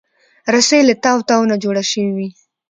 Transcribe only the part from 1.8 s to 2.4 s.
شوې وي.